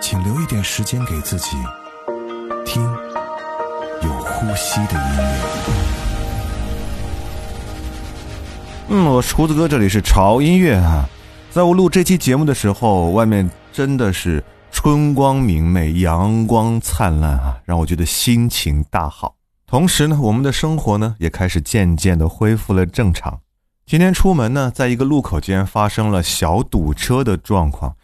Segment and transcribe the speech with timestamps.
[0.00, 1.56] 请留一点时间给自己，
[2.64, 2.82] 听
[4.02, 5.40] 有呼吸的音乐。
[8.90, 11.08] 嗯，我是胡子哥，这里是潮音乐啊。
[11.50, 19.34] 在我录这期节目的时候，外面真的是春光明媚，阳光灿烂啊，让我觉得心情大好。
[19.66, 23.40] 同时呢，我们的生活呢也开始渐渐的恢复了正常。
[23.84, 27.96] 今天出门呢，在一个路口竟然发生了小堵车的状况。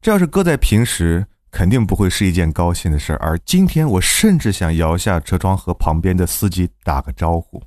[0.00, 3.18] 这要是搁在平时，肯定不会是一件高兴的事儿。
[3.18, 7.62] 而今天，我甚至想摇下车窗和旁边的司机打个招呼。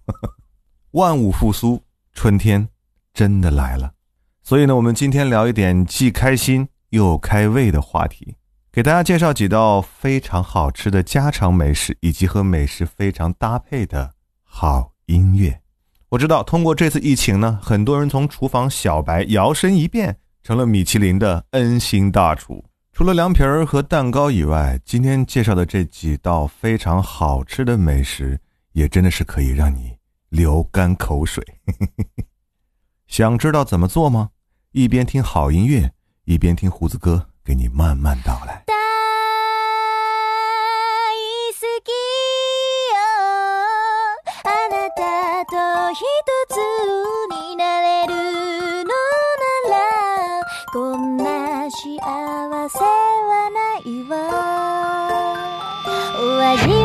[0.91, 2.67] 万物复苏，春天
[3.13, 3.93] 真的来了。
[4.41, 8.35] 所以呢，我们今天聊一点既开心又开胃的话题，
[8.71, 14.11] 给大家介绍几道非常好吃的家常美食，以及和美食非常搭配的
[14.43, 15.61] 好音乐。
[16.09, 22.63] 我知道，通过这次疫情呢，很多人从厨房小白摇身一变成了米其林的恩星大厨。
[22.95, 28.39] 除了凉皮儿和蛋糕以外，今天介绍的这几道非常好吃的美食，
[28.71, 29.97] 也真的是可以让你
[30.29, 31.43] 流干口水。
[33.05, 34.29] 想知道怎么做吗？
[34.71, 35.91] 一边听好音乐，
[36.23, 38.63] 一边听胡子哥给你慢慢道来。
[45.97, 45.97] 一
[46.49, 46.74] つ
[56.57, 56.84] I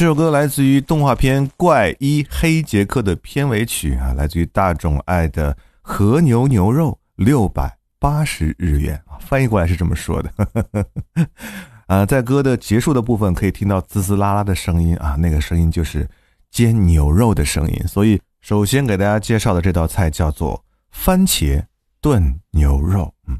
[0.00, 10.32] 这首歌来自于动画片《怪医黑杰克》的片尾曲啊，来自于大众爱的和牛牛肉六百八十日元啊，翻译过来是这么说的。
[11.86, 16.08] 啊，在歌的结束的部分可以听到滋滋啦啦的声音啊，那个声音就是
[16.50, 17.86] 煎牛肉的声音。
[17.86, 21.62] 所以，首先给大家介绍的这道菜叫做番茄
[22.00, 23.12] 炖牛肉。
[23.28, 23.38] 嗯，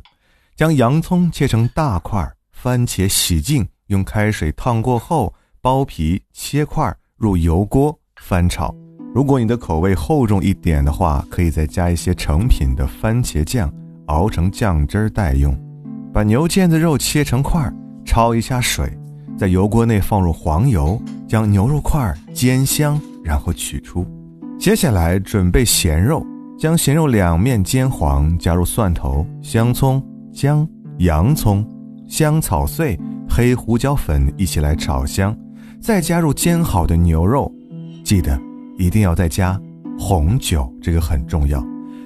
[0.55, 8.75] 将洋葱切成大块，番茄洗净，用开水烫过后，剥皮切块入油锅翻炒。
[9.15, 13.71] 如果你的口味厚重一点的话，可以再加一些成品的番茄酱，
[14.07, 15.55] 熬成酱汁儿待用。
[16.15, 17.75] 把牛腱子肉切成块儿。
[18.07, 18.91] 焯一下水，
[19.37, 24.07] 在油锅内放入黄油，将牛肉块煎香，然后取出。
[24.59, 26.27] 接下来准备咸肉，
[26.59, 30.03] 将咸肉两面煎黄，加入蒜头、香葱、
[30.33, 30.67] 姜、
[30.99, 31.65] 洋葱、
[32.09, 32.99] 香草碎、
[33.29, 35.37] 黑胡椒粉一起来炒香，
[35.81, 37.51] 再加入煎好的牛肉，
[38.05, 38.39] 记得
[38.77, 39.59] 一定要再加
[39.99, 41.65] 红酒，这个很重要。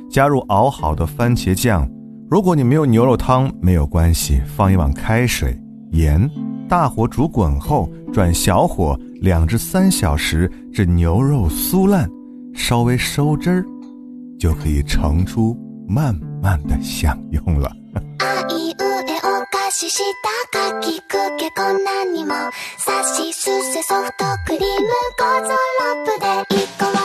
[0.09, 1.89] 加入熬好的番茄酱，
[2.31, 5.59] 如果你没有牛肉汤没有关系，放一碗开水。
[5.91, 6.31] 盐，
[6.69, 12.09] 大火煮滚后转小火两至三小时，至牛肉酥烂，
[12.55, 13.65] 稍微收汁儿，
[14.39, 15.57] 就可以盛出，
[15.89, 17.71] 慢慢的享用了。
[19.91, 20.03] し
[20.51, 22.35] かきくけこんなにも。
[22.79, 24.89] さしすせソフトクリーム
[25.19, 26.27] ゴーゾロップで
[26.57, 27.04] 1個は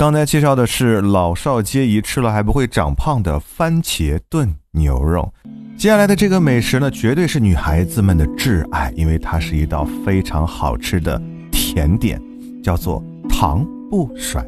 [0.00, 5.30] 刚才介绍的是老少皆宜，吃了还不会长胖的番茄炖牛肉。
[5.76, 11.20] 接下来的这个美食呢，绝对是女孩子们的挚爱，因为它是一道非常好吃的
[11.52, 12.18] 甜点，
[12.62, 14.42] 叫做糖不甩。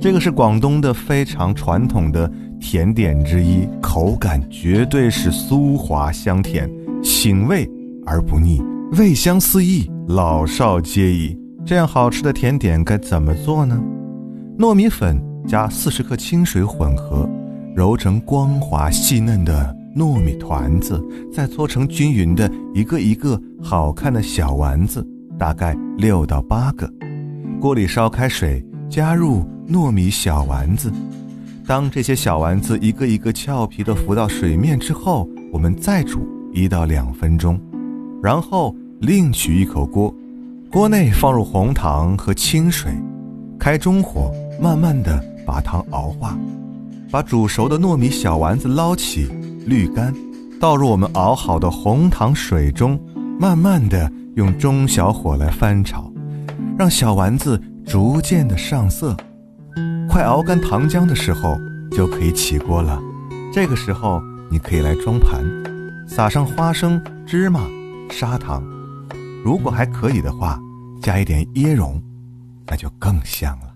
[0.00, 2.28] 这个是广东的非常传统的
[2.60, 6.68] 甜点之一，口感绝对是酥滑香甜，
[7.00, 7.70] 醒胃
[8.04, 8.60] 而不腻，
[8.98, 11.38] 味香四溢，老少皆宜。
[11.64, 13.80] 这样好吃的甜点该怎么做呢？
[14.58, 17.28] 糯米粉加四十克清水混合，
[17.74, 20.98] 揉成光滑细嫩的糯米团子，
[21.30, 25.06] 再搓成均匀的一个一个好看的小丸子，
[25.38, 26.90] 大概六到八个。
[27.60, 30.90] 锅里烧开水，加入糯米小丸子。
[31.66, 37.60] 当这些小丸子一个一个俏皮地浮到水面之后，我们再煮一到两分钟，
[38.22, 40.14] 然后另取一口锅，
[40.70, 42.90] 锅内放入红糖和清水，
[43.58, 46.36] 开中火，慢慢地把糖熬化，
[47.10, 49.28] 把煮熟的糯米小丸子捞起，
[49.66, 50.14] 滤干，
[50.60, 52.98] 倒入我们熬好的红糖水中，
[53.38, 56.10] 慢慢地用中小火来翻炒，
[56.78, 59.14] 让小丸子逐渐的上色。
[60.08, 61.56] 快熬干糖浆的时候，
[61.90, 62.98] 就可以起锅了。
[63.52, 65.44] 这个时候，你可以来装盘，
[66.08, 67.60] 撒上花生、芝麻、
[68.10, 68.62] 砂糖，
[69.44, 70.58] 如果还可以的话，
[71.02, 72.02] 加一点椰蓉，
[72.66, 73.75] 那就更香了。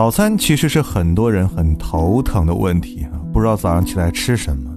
[0.00, 4.70] 早餐其实是很多人很头疼的问题啊，不知道早上起来吃什么，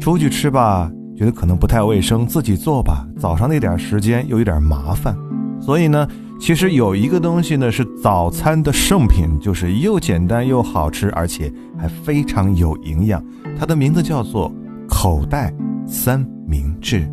[0.00, 5.14] 出去吃吧，觉得可能不太卫生；自己做吧，早上那点时间又有点麻烦。
[5.60, 6.08] 所以呢，
[6.40, 13.22] 其实有一个东西呢是早餐的圣品，就是又简单又好吃，而且还非常有营养。
[13.58, 14.50] 它的名字叫做
[14.88, 15.52] 口袋
[15.86, 17.06] 三明治。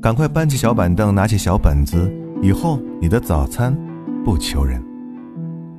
[0.00, 3.72] 赶快搬起小板凳，拿起小本子，以后你的早餐
[4.24, 4.82] 不求人。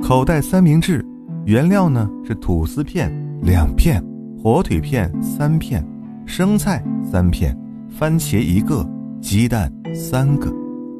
[0.03, 1.03] 口袋三明治，
[1.45, 3.09] 原料呢是吐司片
[3.41, 4.03] 两片，
[4.37, 5.81] 火腿片三片，
[6.25, 7.57] 生菜三片，
[7.89, 8.85] 番茄一个，
[9.21, 10.53] 鸡蛋三个。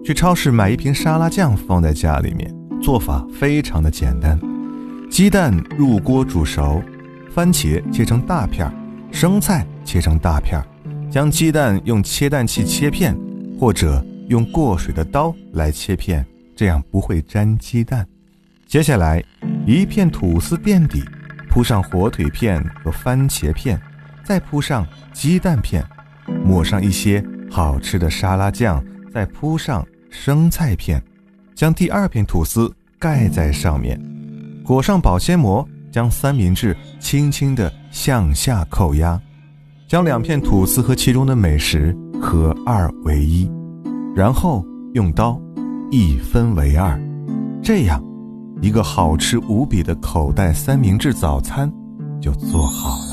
[0.06, 2.50] 去超市买一瓶沙拉酱放在家里面，
[2.82, 4.40] 做法非常的简单。
[5.12, 6.82] 鸡蛋入锅煮熟，
[7.30, 8.72] 番茄切成大片，
[9.12, 10.64] 生菜切成大片，
[11.12, 13.14] 将鸡蛋用切蛋器切片，
[13.60, 18.08] 或者用过水的刀来切片，这样不会粘鸡蛋。
[18.74, 19.24] 接下来，
[19.68, 21.04] 一片吐司垫底，
[21.48, 23.80] 铺上火腿片和番茄片，
[24.24, 25.86] 再铺上鸡蛋片，
[26.44, 31.00] 抹上一些好吃的沙拉酱，再铺上生菜片，
[31.54, 33.96] 将第二片吐司盖在上面。
[34.66, 39.22] 裹上保鲜膜，将三明治轻轻地向下扣压，
[39.88, 43.48] 将两片吐司和其中的美食合二为一，
[44.16, 44.66] 然后
[44.96, 45.40] 用刀
[45.92, 47.00] 一分为二，
[47.62, 48.04] 这样，
[48.64, 51.70] 一个好吃无比的口袋三明治早餐
[52.22, 53.13] 就做好了。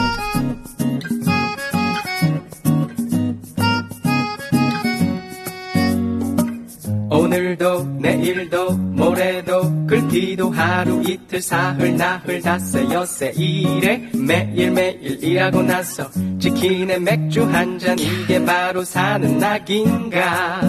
[7.31, 16.09] 오늘도 내일도 모레도 글티도 하루 이틀 사흘 나흘 닷새 엿새 이래 매일매일 일하고 나서
[16.41, 20.59] 치킨에 맥주 한 잔 이게 바로 사는 낙인가?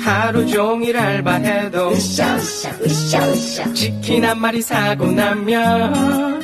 [0.00, 3.72] 하루 종일 알바해도 으쌰 으쌰 으쌰 으쌰.
[3.72, 6.42] 치킨 한 마리 사고 나면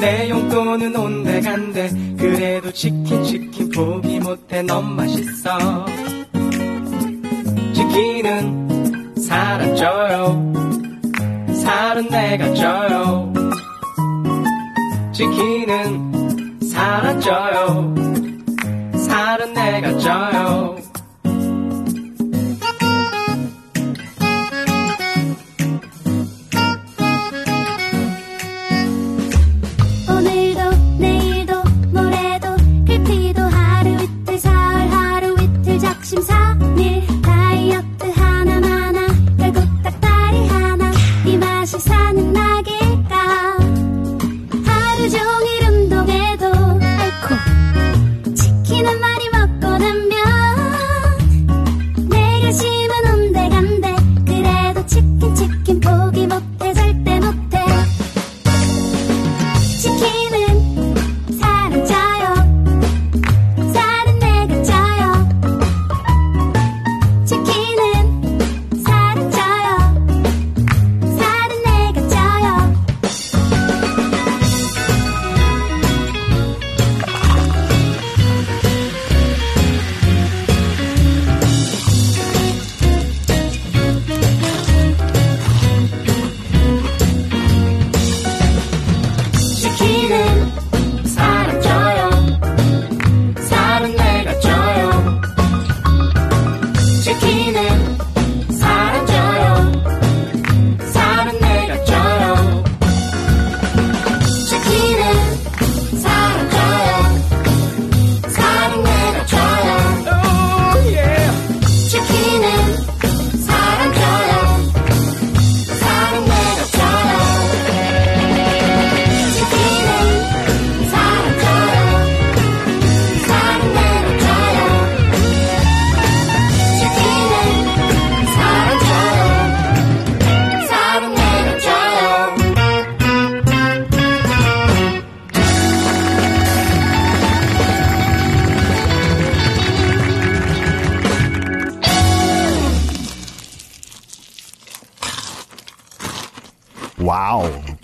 [0.00, 5.84] 내 용돈은 온데간데 그래도 치킨 치킨 포기 못해 너무 맛있어
[7.96, 10.52] 치킨은 살아쪄요.
[11.62, 13.32] 살은 내가 쪄요.
[15.12, 17.94] 치킨은 살아쪄요.
[18.98, 20.76] 살은 내가 쪄요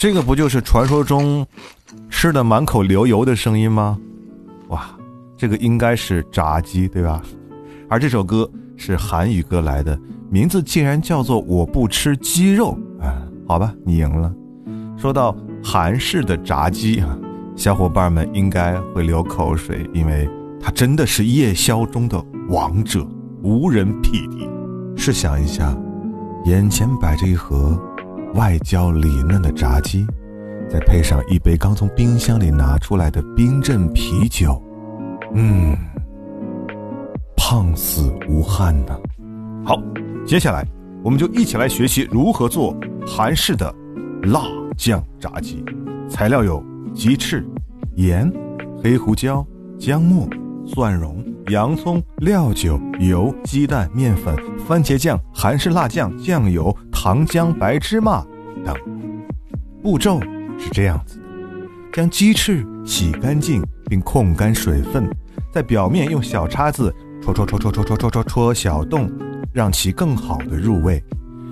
[0.03, 1.47] 这个不就是传说中
[2.11, 3.97] 吃的满口流油的声音吗？
[4.67, 4.91] 哇，
[5.37, 7.23] 这个应该是炸鸡对吧？
[7.89, 9.97] 而这首歌是韩语歌来的，
[10.29, 13.15] 名字竟然叫做《我不吃鸡肉》啊！
[13.47, 14.35] 好吧，你赢了。
[14.99, 17.17] 说到韩式的炸鸡啊，
[17.55, 20.29] 小伙伴们应该会流口水，因为
[20.61, 23.07] 它真的是夜宵中的王者，
[23.41, 24.51] 无人匹敌。
[24.97, 25.73] 试想一下，
[26.47, 27.81] 眼前摆着一盒
[28.35, 30.07] 外焦里嫩的炸鸡，
[30.69, 34.61] 再配上一杯刚从冰箱里拿出来的冰镇啤酒，
[35.35, 35.77] 嗯，
[37.37, 38.97] 胖死无憾呐、
[39.65, 39.81] 好，
[40.27, 40.67] 接下来
[41.05, 42.75] 我们就一起来学习如何做
[43.07, 43.75] 韩式的
[44.23, 44.43] 辣
[44.77, 45.65] 酱炸鸡。
[46.09, 46.63] 材料有
[46.95, 47.47] 鸡翅、
[47.97, 48.31] 盐、
[48.83, 49.47] 黑胡椒、
[49.79, 50.29] 姜末、
[50.67, 58.25] 蒜蓉、洋葱、料酒、油、鸡蛋、面粉、番茄酱、韩式辣酱、酱油、糖浆、白芝麻
[58.65, 58.73] 等。
[59.83, 60.21] 步骤
[60.57, 61.25] 是这样子的：
[61.93, 63.61] 将鸡翅洗干净
[63.91, 65.11] 并控干水分，
[65.51, 69.11] 在表面用小叉子戳戳戳戳戳戳戳戳戳小洞，
[69.53, 71.03] 让其更好的入味。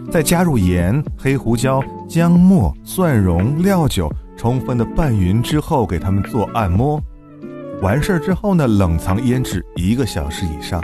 [0.09, 7.03] 再加入盐、黑胡椒、姜末、蒜蓉、料酒，充分的拌匀之后，给它们做按摩。
[7.83, 10.81] 完事儿之后呢，冷藏腌制一个小时以上。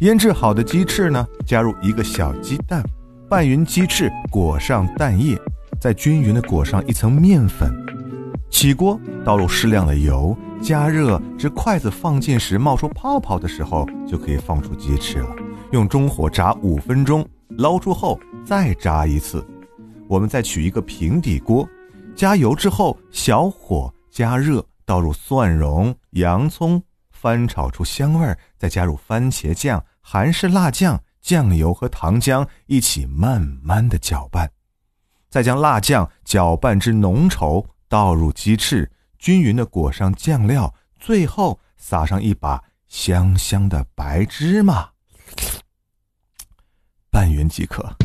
[0.00, 2.84] 腌制好的鸡翅呢，加入一个小鸡蛋，
[3.28, 5.38] 拌匀鸡翅，裹上蛋液，
[5.80, 7.72] 再均匀的裹上一层面粉。
[8.50, 15.34] 起锅，倒入适量的油，加热至筷子放进时冒出泡泡的时候，就可以放出鸡翅了。
[15.72, 19.44] 用中火炸五分钟，捞出后再炸一次。
[20.06, 21.66] 我们再取一个平底锅，
[22.14, 34.52] 加油之后小火加热，倒入蒜蓉、洋葱，翻炒出香味儿，再加入番茄酱、韩式辣酱、酱油和糖浆一起慢慢的搅拌，
[35.30, 44.90] 再将辣酱搅拌至浓稠，倒入鸡翅，均匀的裹上酱料，最后撒上一把香香的白芝麻，
[47.10, 47.96] 拌匀即可。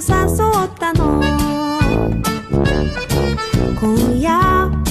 [0.00, 0.06] 誘
[0.64, 1.20] ったの。
[3.78, 4.89] 今夜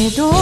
[0.00, 0.39] 그래도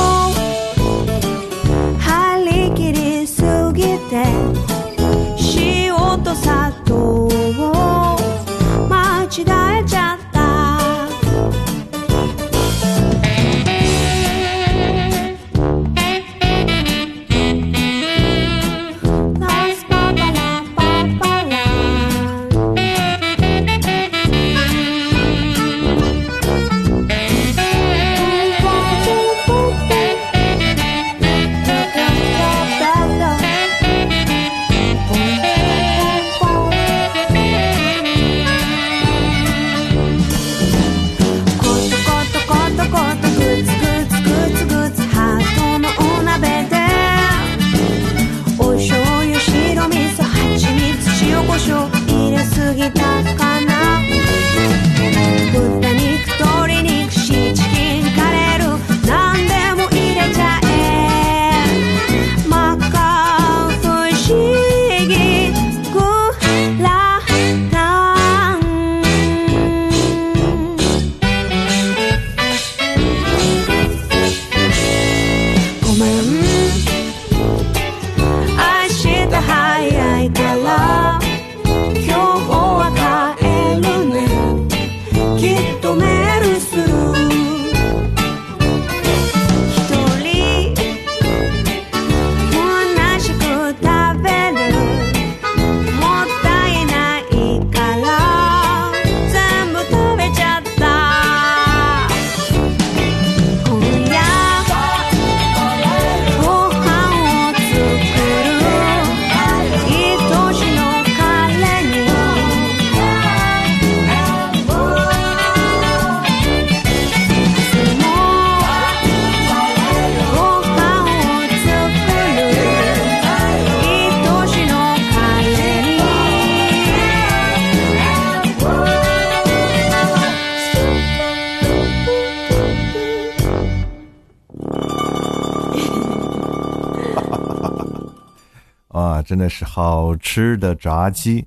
[139.48, 141.44] 是好吃的炸鸡，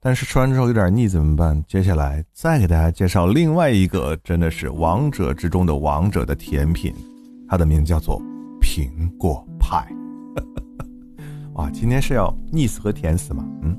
[0.00, 1.62] 但是吃完之后有点腻怎么办？
[1.68, 6.94] 接下来再给大家介绍另外一个真的是王者之中的王者的甜品，
[7.48, 8.20] 它的名字叫做
[8.60, 9.86] 苹果派。
[11.54, 13.44] 哇，今天是要腻死和甜死吗？
[13.62, 13.76] 嗯，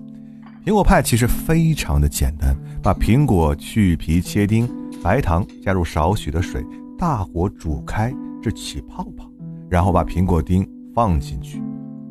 [0.65, 4.69] 苹果派其实非常的简单，把苹果去皮切丁，
[5.01, 6.65] 白糖加入少许的水，
[6.97, 9.29] 大火煮开至起泡泡，
[9.69, 11.61] 然后把苹果丁放进去。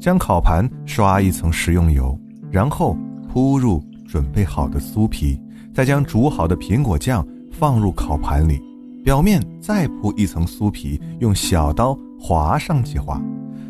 [0.00, 2.18] 将烤盘刷一层食用油，
[2.50, 2.96] 然后
[3.28, 5.40] 铺入准备好的酥皮，
[5.74, 8.60] 再将煮好的苹果酱放入烤盘里，
[9.04, 13.20] 表面再铺一层酥皮，用小刀划上几划。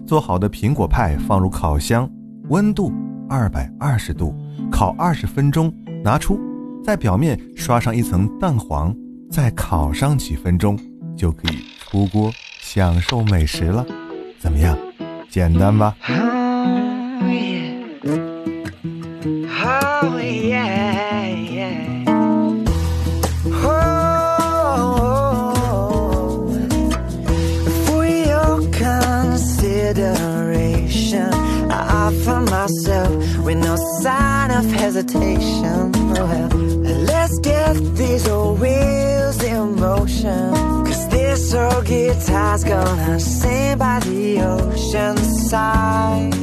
[0.06, 2.08] 做好的苹果派放入烤箱，
[2.48, 2.92] 温度
[3.28, 4.34] 二百二十度，
[4.70, 6.38] 烤二十分钟，拿出，
[6.82, 8.94] 在表面刷上一层蛋黄，
[9.30, 10.78] 再烤上几分钟，
[11.16, 13.84] 就可以出锅享受美食了。
[14.38, 14.76] 怎么样？
[15.30, 15.94] 简单吧
[33.48, 35.92] ？with oh, no sign of hesitation.
[35.94, 36.48] Oh, well,
[37.04, 40.77] let's get these old wheels in motion.
[41.50, 46.34] Cause guitar's gonna sing by the ocean side.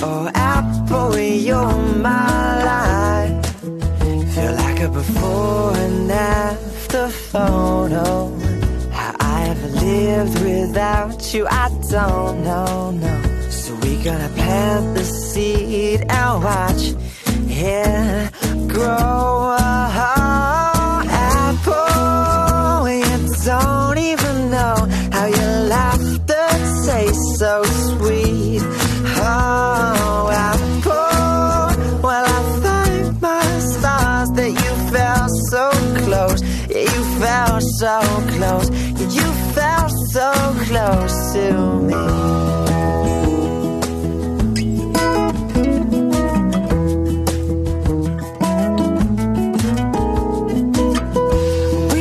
[0.00, 3.46] Oh, Apple, you're my life.
[4.34, 8.30] Feel like a before and after photo.
[8.92, 13.50] How I ever lived without you, I don't know, no.
[13.50, 16.94] So we gonna plant the seed and watch
[17.48, 19.37] it grow.
[41.48, 41.54] We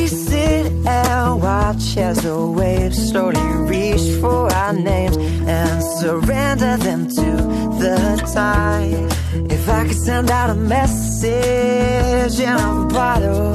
[0.07, 3.39] sit and watch as the waves slowly
[3.71, 7.31] reach for our names and surrender them to
[7.79, 9.15] the tide.
[9.49, 13.53] If I could send out a message in a bottle,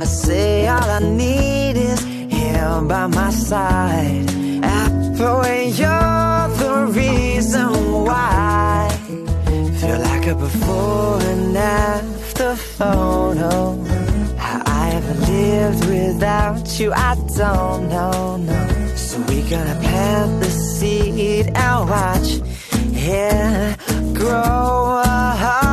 [0.00, 4.39] I say all I need is him by my side.
[5.20, 5.44] Apple,
[5.76, 7.70] you're the reason
[8.04, 8.88] why.
[9.78, 13.76] Feel like a before and after photo.
[14.38, 18.96] How I ever lived without you, I don't know, no.
[18.96, 22.40] So we gonna plant the seed and watch
[22.94, 25.69] it grow.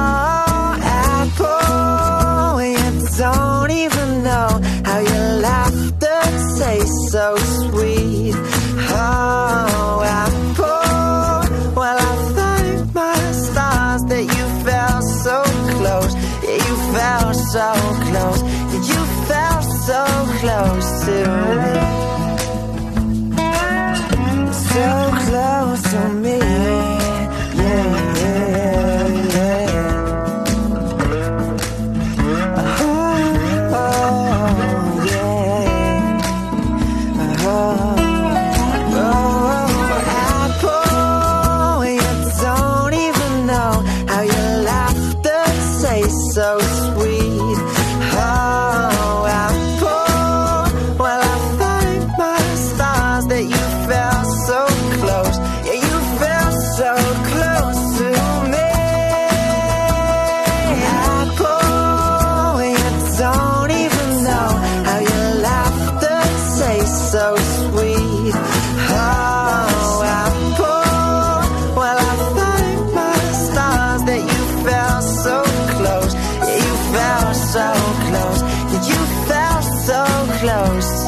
[80.67, 81.05] Close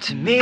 [0.00, 0.40] to me.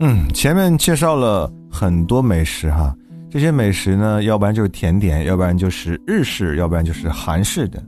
[0.00, 2.94] 嗯，前面介绍了很多美食哈，
[3.30, 7.82] 这些美食呢，要不然就是甜点，要不然就是日式，要不然就是韩式的。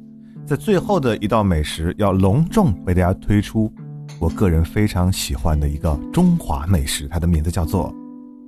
[0.45, 3.73] 在最后的一道美食，要隆重为大家推出
[4.21, 7.93] 我个人非常喜欢的一个中华美食，它的名字叫做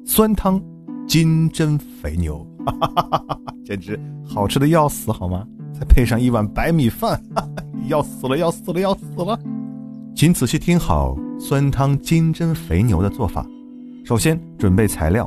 [0.04, 0.62] 酸汤
[1.08, 5.46] 金针肥牛，哈哈哈哈哈，简直好吃的要死，好吗？
[5.72, 9.38] 再配上一碗白米饭，哈哈，要死了，要死了，要死了！
[10.14, 13.46] 请仔细听好酸汤金针肥牛的做法。
[14.04, 15.26] 首先准备材料：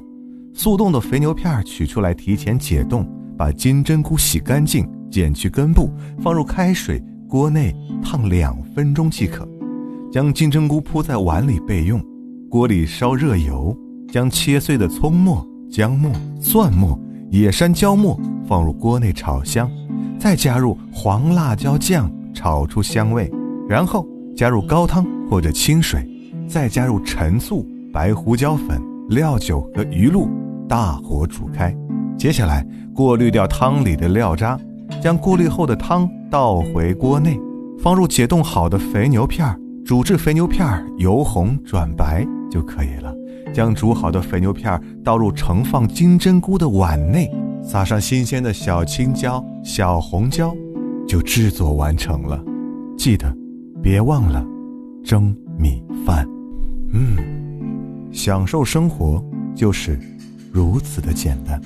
[0.54, 3.04] 速冻的肥牛片取出来，提前解冻，
[3.36, 5.90] 把金针菇洗干净，剪去根部，
[6.22, 9.44] 放入开水锅内烫两分钟即可。
[10.16, 12.02] 将金针菇铺在碗里备用。
[12.50, 16.10] 锅里烧热油，将切碎的葱末、姜末、
[16.40, 16.98] 蒜末、
[17.32, 19.70] 野山椒末放入锅内炒香，
[20.18, 23.30] 再加入黄辣椒酱炒出香味，
[23.68, 24.08] 然后
[24.38, 26.10] 加入高汤或者清水，
[26.48, 30.30] 再加入陈醋、白胡椒粉、料酒和鱼露，
[30.66, 31.76] 大火煮开。
[32.18, 34.58] 接下来过滤掉汤里的料渣，
[35.04, 37.38] 将过滤后的汤倒回锅内，
[37.78, 40.68] 放入解冻好的肥牛片儿，煮至肥牛片
[40.98, 43.14] 由红转白就可以了。
[43.54, 47.32] 将煮好的肥牛片倒入盛放金针菇的碗内，
[47.64, 50.54] 撒上新鲜的小青椒、小红椒，
[51.08, 52.44] 就制作完成了。
[52.98, 53.32] 记得，
[53.82, 54.44] 别忘了
[55.04, 56.28] 蒸米饭。
[56.92, 57.16] 嗯，
[58.12, 59.24] 享受生活
[59.54, 60.00] 就是
[60.52, 61.62] 如此的简单。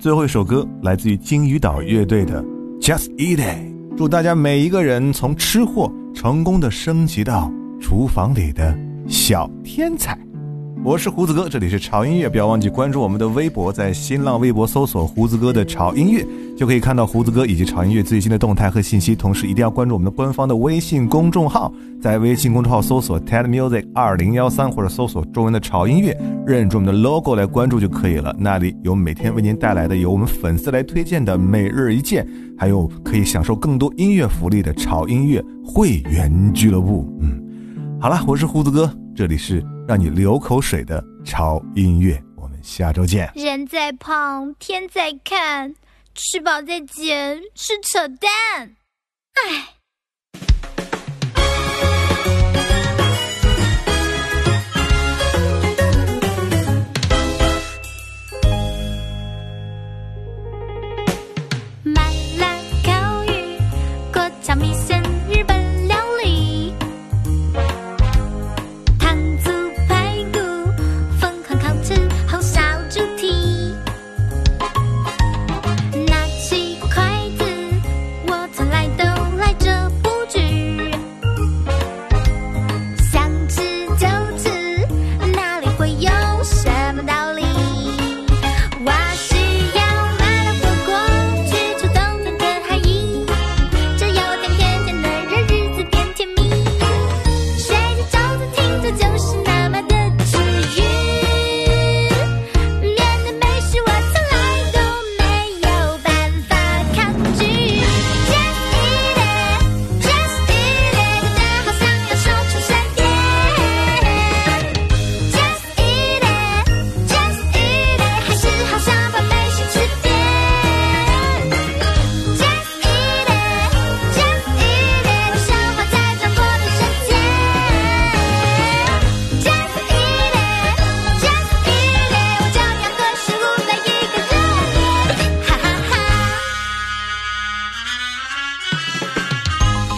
[0.00, 2.40] 最后一首歌来自于金鱼岛乐队的
[2.80, 3.40] 《Just Eat It》，
[3.96, 7.48] 祝大家每一个人从吃货成功的升级到
[7.80, 10.27] 厨房里的小天才。
[10.84, 16.26] 我是胡子哥，这里是潮音乐，不要忘记关注我们的微博，在新浪微博搜索“胡子哥的潮音乐”，
[16.56, 19.14] 就可以看到胡子哥以及潮音乐最新的动态和信息。
[19.14, 21.70] 同时，一定要关注我们的官方的微信公众号，
[22.00, 26.16] 在微信公众号搜索 “TED Music 二零幺三”或者搜索中文的潮音乐，
[26.46, 28.34] 认准我们的 logo 来关注就可以了。
[28.38, 32.26] 那里有每天为您带来的由我们粉丝来推荐的每日一见，
[32.56, 37.06] 还有可以享受更多音乐福利的潮音乐会员俱乐部。
[37.20, 37.38] 嗯，
[38.00, 39.60] 好了，我是胡子哥，这里是。
[39.88, 43.32] 让你流口水的潮音乐，我们下周见。
[43.34, 45.74] 人在胖，天在看，
[46.14, 48.76] 吃饱再减是扯淡。
[49.34, 49.77] 唉。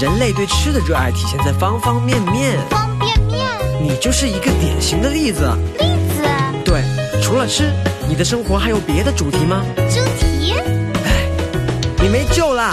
[0.00, 3.46] 人类对吃的热爱体现在方方面面，方便面，
[3.82, 5.42] 你就是一个典型的例子。
[5.78, 5.84] 例
[6.16, 6.24] 子，
[6.64, 6.82] 对，
[7.20, 7.70] 除了吃，
[8.08, 9.62] 你的生活还有别的主题吗？
[9.90, 10.54] 猪蹄？
[11.04, 11.28] 哎，
[12.00, 12.72] 你没救啦！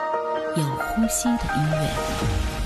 [0.55, 2.60] 有呼吸的音乐。